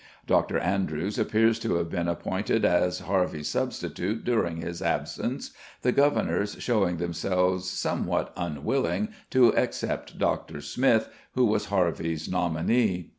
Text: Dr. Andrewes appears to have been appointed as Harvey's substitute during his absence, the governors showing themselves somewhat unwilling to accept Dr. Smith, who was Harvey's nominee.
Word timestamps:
Dr. 0.25 0.57
Andrewes 0.59 1.19
appears 1.19 1.59
to 1.59 1.75
have 1.75 1.91
been 1.91 2.07
appointed 2.07 2.65
as 2.65 3.01
Harvey's 3.01 3.49
substitute 3.49 4.25
during 4.25 4.57
his 4.57 4.81
absence, 4.81 5.51
the 5.83 5.91
governors 5.91 6.55
showing 6.57 6.97
themselves 6.97 7.69
somewhat 7.69 8.33
unwilling 8.35 9.09
to 9.29 9.55
accept 9.55 10.17
Dr. 10.17 10.59
Smith, 10.59 11.07
who 11.33 11.45
was 11.45 11.65
Harvey's 11.65 12.27
nominee. 12.27 13.09